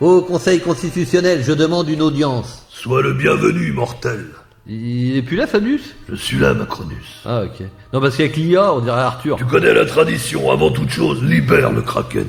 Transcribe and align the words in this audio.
Au 0.00 0.22
Conseil 0.22 0.60
constitutionnel, 0.60 1.44
je 1.44 1.52
demande 1.52 1.90
une 1.90 2.00
audience. 2.00 2.64
Sois 2.70 3.02
le 3.02 3.12
bienvenu, 3.12 3.70
mortel. 3.72 4.24
Il 4.66 5.14
est 5.18 5.22
plus 5.22 5.36
là, 5.36 5.46
Fabius? 5.46 5.94
Je 6.08 6.14
suis 6.14 6.38
là, 6.38 6.54
Macronus. 6.54 7.20
Ah, 7.26 7.42
ok. 7.42 7.66
Non, 7.92 8.00
parce 8.00 8.16
qu'avec 8.16 8.34
l'IA, 8.36 8.72
on 8.72 8.80
dirait 8.80 9.02
Arthur. 9.02 9.36
Tu 9.36 9.44
connais 9.44 9.74
la 9.74 9.84
tradition, 9.84 10.50
avant 10.50 10.70
toute 10.70 10.88
chose, 10.88 11.22
libère 11.22 11.70
le 11.70 11.82
kraken. 11.82 12.28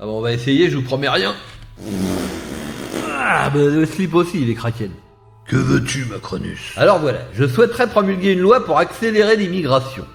Ah 0.00 0.06
bon, 0.06 0.16
on 0.16 0.20
va 0.22 0.32
essayer, 0.32 0.70
je 0.70 0.78
vous 0.78 0.82
promets 0.82 1.10
rien. 1.10 1.34
Ah, 3.18 3.50
bah 3.50 3.60
le 3.60 3.84
slip 3.84 4.14
aussi, 4.14 4.40
il 4.40 4.48
est 4.48 4.54
kraken. 4.54 4.90
Que 5.46 5.56
veux-tu, 5.56 6.06
Macronus? 6.06 6.72
Alors 6.76 7.00
voilà, 7.00 7.18
je 7.34 7.46
souhaiterais 7.46 7.88
promulguer 7.88 8.32
une 8.32 8.40
loi 8.40 8.64
pour 8.64 8.78
accélérer 8.78 9.36
l'immigration. 9.36 10.06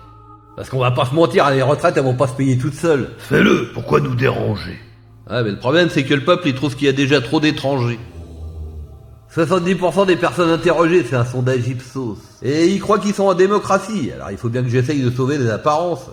Parce 0.55 0.71
qu'on 0.71 0.79
va 0.79 0.89
pas 0.89 1.05
se 1.05 1.13
mentir, 1.13 1.51
les 1.51 1.61
retraites 1.61 1.97
elles 1.97 2.03
vont 2.03 2.15
pas 2.15 2.27
se 2.27 2.33
payer 2.33 2.57
toutes 2.57 2.73
seules. 2.73 3.11
Fais-le, 3.19 3.69
pourquoi 3.75 3.99
nous 3.99 4.15
déranger? 4.15 4.79
Ah 5.27 5.43
mais 5.43 5.51
le 5.51 5.59
problème 5.59 5.89
c'est 5.89 6.03
que 6.03 6.13
le 6.13 6.23
peuple 6.23 6.47
il 6.49 6.55
trouve 6.55 6.75
qu'il 6.75 6.85
y 6.85 6.89
a 6.89 6.93
déjà 6.93 7.21
trop 7.21 7.39
d'étrangers. 7.39 7.99
70% 9.35 10.05
des 10.05 10.15
personnes 10.15 10.49
interrogées, 10.49 11.05
c'est 11.09 11.15
un 11.17 11.25
sondage 11.25 11.67
Ipsos. 11.67 12.17
Et 12.41 12.67
ils 12.67 12.79
croient 12.79 12.99
qu'ils 12.99 13.13
sont 13.13 13.25
en 13.25 13.33
démocratie, 13.33 14.11
alors 14.13 14.31
il 14.31 14.37
faut 14.37 14.49
bien 14.49 14.63
que 14.63 14.69
j'essaye 14.69 15.01
de 15.01 15.11
sauver 15.11 15.37
les 15.37 15.49
apparences. 15.49 16.09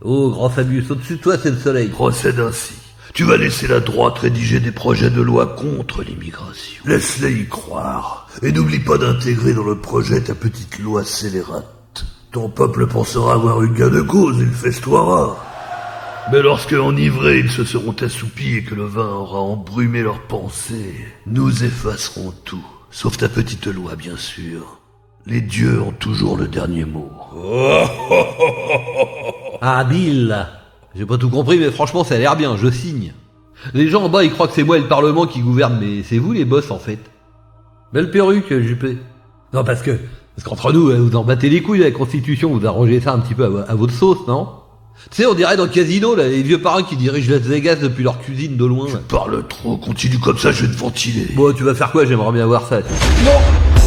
Oh, 0.00 0.30
grand 0.30 0.48
Fabius, 0.48 0.90
au-dessus 0.90 1.16
de 1.16 1.20
toi 1.20 1.36
c'est 1.36 1.50
le 1.50 1.58
soleil. 1.58 1.88
Procède 1.88 2.40
ainsi. 2.40 2.74
Tu 3.14 3.24
vas 3.24 3.36
laisser 3.36 3.68
la 3.68 3.78
droite 3.80 4.18
rédiger 4.18 4.58
des 4.58 4.72
projets 4.72 5.10
de 5.10 5.20
loi 5.20 5.46
contre 5.46 6.02
l'immigration. 6.02 6.82
Laisse-les 6.84 7.32
y 7.42 7.48
croire. 7.48 8.26
Et 8.42 8.50
n'oublie 8.50 8.80
pas 8.80 8.98
d'intégrer 8.98 9.54
dans 9.54 9.62
le 9.62 9.78
projet 9.78 10.20
ta 10.20 10.34
petite 10.34 10.78
loi 10.80 11.04
scélérate. 11.04 12.04
Ton 12.32 12.48
peuple 12.48 12.88
pensera 12.88 13.34
avoir 13.34 13.62
eu 13.62 13.72
gain 13.72 13.88
de 13.88 14.00
cause, 14.00 14.38
il 14.40 14.48
festoiera. 14.48 15.36
Mais 16.32 16.40
lorsque 16.40 16.72
enivrés 16.72 17.40
ils 17.40 17.50
se 17.50 17.64
seront 17.64 17.94
assoupis 18.00 18.56
et 18.56 18.62
que 18.64 18.74
le 18.74 18.84
vin 18.84 19.06
aura 19.06 19.40
embrumé 19.40 20.02
leurs 20.02 20.22
pensées, 20.22 20.94
nous 21.26 21.64
effacerons 21.64 22.32
tout. 22.44 22.64
Sauf 22.90 23.18
ta 23.18 23.28
petite 23.28 23.66
loi, 23.66 23.94
bien 23.94 24.16
sûr. 24.16 24.78
Les 25.26 25.40
dieux 25.40 25.82
ont 25.82 25.92
toujours 25.92 26.36
le 26.36 26.48
dernier 26.48 26.84
mot. 26.84 27.10
Ah, 29.66 29.82
Bill 29.84 30.46
J'ai 30.94 31.06
pas 31.06 31.16
tout 31.16 31.30
compris, 31.30 31.56
mais 31.58 31.70
franchement, 31.70 32.04
ça 32.04 32.16
a 32.16 32.18
l'air 32.18 32.36
bien, 32.36 32.56
je 32.58 32.70
signe. 32.70 33.14
Les 33.72 33.88
gens 33.88 34.02
en 34.02 34.08
bas, 34.10 34.22
ils 34.22 34.30
croient 34.30 34.46
que 34.46 34.52
c'est 34.52 34.64
moi 34.64 34.76
et 34.76 34.80
le 34.80 34.88
Parlement 34.88 35.26
qui 35.26 35.40
gouvernent, 35.40 35.78
mais 35.80 36.02
c'est 36.02 36.18
vous 36.18 36.32
les 36.32 36.44
boss, 36.44 36.70
en 36.70 36.78
fait. 36.78 36.98
Belle 37.94 38.10
perruque, 38.10 38.52
Juppé. 38.60 38.98
Non, 39.54 39.64
parce 39.64 39.80
que, 39.80 39.92
parce 40.36 40.46
qu'entre 40.46 40.72
nous, 40.72 40.90
vous 40.90 41.16
en 41.16 41.24
battez 41.24 41.48
les 41.48 41.62
couilles 41.62 41.78
de 41.78 41.84
la 41.84 41.92
Constitution, 41.92 42.50
vous 42.52 42.66
arrangez 42.66 43.00
ça 43.00 43.14
un 43.14 43.20
petit 43.20 43.34
peu 43.34 43.44
à, 43.44 43.70
à 43.70 43.74
votre 43.74 43.94
sauce, 43.94 44.26
non? 44.28 44.48
Tu 45.10 45.22
sais, 45.22 45.26
on 45.26 45.34
dirait 45.34 45.56
dans 45.56 45.64
le 45.64 45.70
casino, 45.70 46.14
là, 46.14 46.26
les 46.28 46.42
vieux 46.42 46.60
parents 46.60 46.82
qui 46.82 46.96
dirigent 46.96 47.30
Las 47.30 47.42
Vegas 47.42 47.76
depuis 47.76 48.02
leur 48.04 48.18
cuisine 48.20 48.56
de 48.56 48.64
loin. 48.64 48.88
là. 48.88 49.00
Parle 49.08 49.46
trop, 49.48 49.76
continue 49.76 50.18
comme 50.18 50.38
ça, 50.38 50.50
je 50.50 50.64
vais 50.66 50.72
te 50.74 50.78
ventiler. 50.78 51.28
Bon, 51.34 51.52
tu 51.52 51.62
vas 51.62 51.74
faire 51.74 51.92
quoi 51.92 52.04
J'aimerais 52.06 52.32
bien 52.32 52.46
voir 52.46 52.66
ça. 52.68 52.80
tu 52.82 52.88
sais. 52.88 53.24
Non 53.24 53.83